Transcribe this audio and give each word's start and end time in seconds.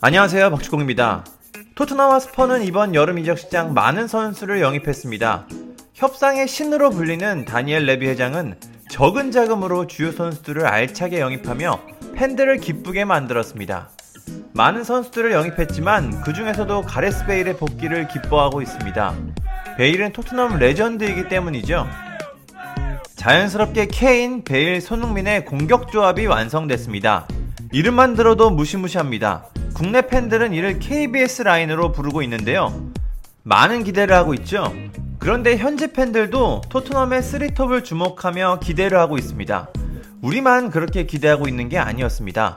안녕하세요. 0.00 0.50
박주공입니다. 0.50 1.24
토트넘 1.74 2.20
스퍼는 2.20 2.62
이번 2.62 2.94
여름 2.94 3.18
이적 3.18 3.36
시장 3.36 3.74
많은 3.74 4.06
선수를 4.06 4.60
영입했습니다. 4.60 5.48
협상의 5.92 6.46
신으로 6.46 6.90
불리는 6.90 7.44
다니엘 7.44 7.84
레비 7.84 8.06
회장은 8.06 8.54
적은 8.88 9.32
자금으로 9.32 9.88
주요 9.88 10.12
선수들을 10.12 10.64
알차게 10.64 11.18
영입하며 11.18 11.80
팬들을 12.14 12.58
기쁘게 12.58 13.06
만들었습니다. 13.06 13.90
많은 14.52 14.84
선수들을 14.84 15.32
영입했지만 15.32 16.20
그 16.20 16.32
중에서도 16.32 16.82
가레스 16.82 17.26
베일의 17.26 17.56
복귀를 17.56 18.06
기뻐하고 18.06 18.62
있습니다. 18.62 19.14
베일은 19.78 20.12
토트넘 20.12 20.60
레전드이기 20.60 21.28
때문이죠. 21.28 21.88
자연스럽게 23.16 23.88
케인, 23.88 24.44
베일, 24.44 24.80
손흥민의 24.80 25.44
공격 25.44 25.90
조합이 25.90 26.26
완성됐습니다. 26.26 27.26
이름만 27.72 28.14
들어도 28.14 28.50
무시무시합니다. 28.50 29.48
국내 29.78 30.02
팬들은 30.02 30.54
이를 30.54 30.80
KBS 30.80 31.42
라인으로 31.42 31.92
부르고 31.92 32.22
있는데요. 32.22 32.90
많은 33.44 33.84
기대를 33.84 34.12
하고 34.12 34.34
있죠. 34.34 34.74
그런데 35.20 35.56
현지 35.56 35.92
팬들도 35.92 36.62
토트넘의 36.68 37.22
three 37.22 37.50
top을 37.50 37.84
주목하며 37.84 38.58
기대를 38.60 38.98
하고 38.98 39.16
있습니다. 39.16 39.68
우리만 40.20 40.70
그렇게 40.70 41.06
기대하고 41.06 41.46
있는 41.46 41.68
게 41.68 41.78
아니었습니다. 41.78 42.56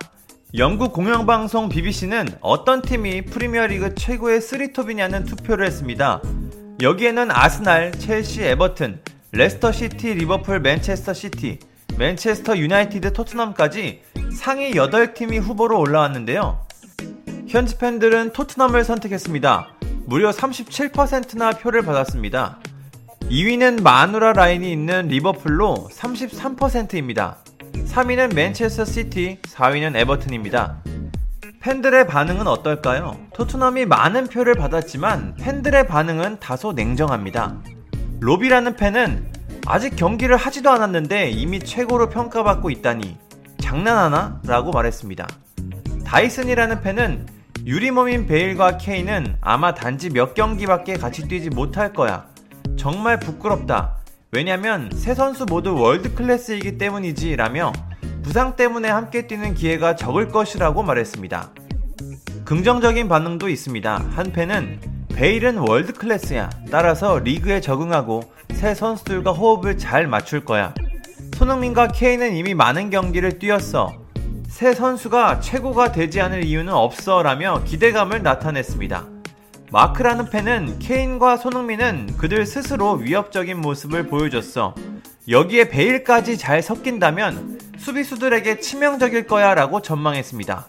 영국 0.58 0.94
공영방송 0.94 1.70
BBC는 1.70 2.28
어떤 2.42 2.82
팀이 2.82 3.26
프리미어리그 3.26 3.94
최고의 3.94 4.42
three 4.42 4.68
top이냐는 4.68 5.26
투표를 5.26 5.68
했습니다. 5.68 6.24
여기에는 6.82 7.30
아스날, 7.30 7.92
첼시, 7.92 8.42
에버튼, 8.42 9.00
레스터 9.32 9.72
시티, 9.72 10.16
리버풀, 10.16 10.62
맨체스터 10.62 11.14
시티, 11.14 11.60
맨체스터 12.00 12.58
유나이티드, 12.58 13.14
토트넘까지 13.14 14.02
상위 14.34 14.72
8팀이 14.72 15.40
후보로 15.40 15.80
올라왔는데요. 15.80 16.71
현지 17.52 17.78
팬들은 17.78 18.32
토트넘을 18.32 18.86
선택했습니다. 18.86 19.68
무려 20.06 20.30
37%나 20.30 21.52
표를 21.52 21.82
받았습니다. 21.82 22.60
2위는 23.24 23.84
마누라 23.84 24.32
라인이 24.32 24.72
있는 24.72 25.10
리버풀로 25.10 25.90
33%입니다. 25.92 27.40
3위는 27.74 28.34
맨체스터 28.36 28.86
시티, 28.86 29.40
4위는 29.42 29.98
에버튼입니다. 29.98 30.78
팬들의 31.60 32.08
반응은 32.08 32.48
어떨까요? 32.48 33.20
토트넘이 33.34 33.84
많은 33.86 34.28
표를 34.28 34.54
받았지만 34.54 35.36
팬들의 35.36 35.88
반응은 35.88 36.40
다소 36.40 36.72
냉정합니다. 36.72 37.58
로비라는 38.22 38.78
팬은 38.78 39.30
아직 39.66 39.98
경기를 39.98 40.38
하지도 40.38 40.70
않았는데 40.70 41.32
이미 41.32 41.60
최고로 41.60 42.08
평가받고 42.12 42.70
있다니 42.70 43.18
장난하나? 43.60 44.40
라고 44.46 44.72
말했습니다. 44.72 45.28
다이슨이라는 46.06 46.80
팬은 46.80 47.41
유리몸인 47.66 48.26
베일과 48.26 48.78
케인은 48.78 49.38
아마 49.40 49.76
단지 49.76 50.10
몇 50.10 50.34
경기밖에 50.34 50.96
같이 50.96 51.28
뛰지 51.28 51.52
못할 51.52 51.94
거야. 51.94 52.26
정말 52.76 53.20
부끄럽다. 53.20 53.98
왜냐면 54.32 54.90
세 54.96 55.14
선수 55.14 55.46
모두 55.46 55.76
world 55.76 56.16
class이기 56.16 56.80
때문이지 56.80 57.36
라며 57.36 57.72
부상 58.24 58.56
때문에 58.56 58.90
함께 58.90 59.28
뛰는 59.28 59.54
기회가 59.54 59.96
적을 59.96 60.30
것이라고 60.30 60.82
말했습니다. 60.82 61.52
긍정적인 62.46 63.08
반응도 63.08 63.48
있습니다. 63.48 64.06
한 64.16 64.32
팬은 64.32 64.80
베일은 65.14 65.58
world 65.58 65.94
class야. 65.94 66.50
따라서 66.72 67.20
리그에 67.20 67.62
적응하고 67.62 68.24
새 68.54 68.74
선수들과 68.74 69.34
호흡을 69.34 69.78
잘 69.78 70.08
맞출 70.08 70.44
거야. 70.44 70.74
손흥민과 71.36 71.90
케인은 71.90 72.36
이미 72.36 72.56
많은 72.56 72.90
경기를 72.90 73.38
뛰었어. 73.38 74.01
새 74.62 74.76
선수가 74.76 75.40
최고가 75.40 75.92
되지 75.92 76.22
않을 76.22 76.44
이유는 76.46 76.72
없어 76.72 77.24
라며 77.24 77.64
기대감을 77.64 78.22
나타냈습니다. 78.22 79.06
마크라는 79.72 80.30
팬은 80.30 80.78
케인과 80.78 81.38
손흥민은 81.38 82.16
그들 82.18 82.46
스스로 82.46 82.92
위협적인 82.92 83.60
모습을 83.60 84.06
보여줬어. 84.06 84.76
여기에 85.28 85.70
베일까지 85.70 86.38
잘 86.38 86.62
섞인다면 86.62 87.60
수비수들에게 87.80 88.60
치명적일 88.60 89.26
거야 89.26 89.56
라고 89.56 89.82
전망했습니다. 89.82 90.68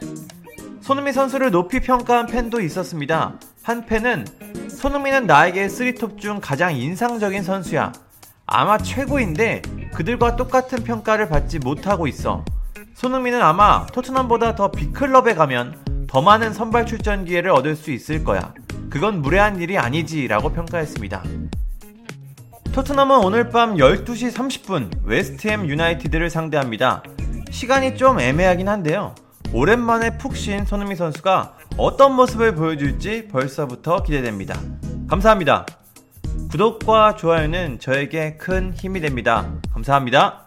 손흥민 0.80 1.12
선수를 1.12 1.50
높이 1.50 1.78
평가한 1.78 2.28
팬도 2.28 2.62
있었습니다. 2.62 3.34
한 3.62 3.84
팬은 3.84 4.24
손흥민은 4.70 5.26
나에게 5.26 5.68
three 5.68 5.99
top 5.99 6.18
중 6.18 6.40
가장 6.40 6.74
인상적인 6.74 7.42
선수야. 7.42 7.92
아마 8.46 8.78
최고인데 8.78 9.60
그들과 9.92 10.36
똑같은 10.36 10.82
평가를 10.82 11.28
받지 11.28 11.58
못하고 11.58 12.06
있어. 12.06 12.42
손흥민은 12.94 13.42
아마 13.42 13.86
토트넘보다 13.86 14.54
더 14.54 14.70
big 14.70 14.94
club에 14.94 15.34
가면 15.34 16.06
더 16.06 16.20
많은 16.20 16.52
선발 16.52 16.86
출전 16.86 17.24
기회를 17.24 17.50
얻을 17.50 17.74
수 17.74 17.90
있을 17.90 18.22
거야. 18.22 18.52
그건 18.90 19.22
무례한 19.22 19.60
일이 19.60 19.78
아니지 19.78 20.28
라고 20.28 20.52
평가했습니다. 20.52 21.22
토트넘은 22.72 23.18
오늘 23.18 23.50
밤 23.50 23.76
12시 23.76 24.32
30분 24.32 25.04
웨스트햄 25.04 25.68
유나이티드를 25.68 26.30
상대합니다. 26.30 27.02
시간이 27.50 27.96
좀 27.96 28.20
애매하긴 28.20 28.68
한데요. 28.68 29.14
오랜만에 29.52 30.16
푹 30.16 30.36
쉰 30.36 30.64
손흥민 30.66 30.96
선수가 30.96 31.56
어떤 31.76 32.14
모습을 32.14 32.54
보여줄지 32.54 33.28
벌써부터 33.28 34.02
기대됩니다. 34.02 34.58
감사합니다. 35.08 35.66
구독과 36.50 37.16
좋아요는 37.16 37.78
저에게 37.78 38.36
큰 38.36 38.72
힘이 38.74 39.00
됩니다. 39.00 39.50
감사합니다. 39.72 40.46